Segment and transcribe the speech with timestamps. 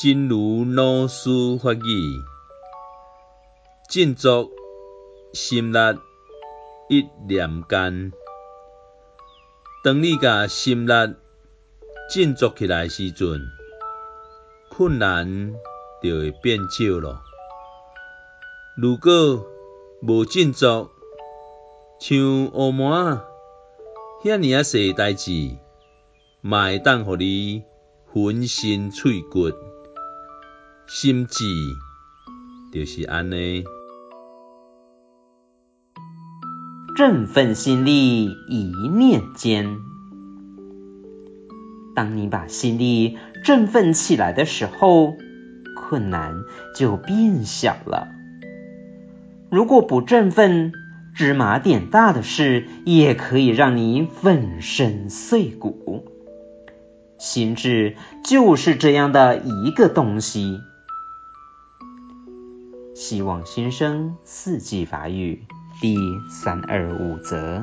[0.00, 2.22] 真如老师法语，
[3.90, 4.48] 振作
[5.32, 5.78] 心力，
[6.88, 8.12] 一念间。
[9.82, 10.92] 当你甲心力
[12.14, 13.40] 振作起来时阵，
[14.70, 15.52] 困难
[16.00, 17.20] 就会变少咯。
[18.76, 19.44] 如果
[20.02, 20.92] 无振作，
[21.98, 23.24] 像乌麻
[24.22, 25.56] 遐尔仔细代志，
[26.40, 27.64] 嘛会当互你
[28.06, 29.50] 浑身脆骨，
[30.90, 31.44] 心志
[32.72, 33.62] 就是安尼。
[36.96, 39.80] 振奋心力，一念间。
[41.94, 45.12] 当你把心力振奋起来的时候，
[45.76, 46.32] 困难
[46.74, 48.08] 就变小了。
[49.50, 50.72] 如果不振奋，
[51.14, 56.06] 芝麻点大的事也可以让你粉身碎骨。
[57.18, 57.94] 心志
[58.24, 60.60] 就是这样的一个东西。
[62.98, 65.46] 希望新生四季发育
[65.80, 65.94] 第
[66.28, 67.62] 三二五则。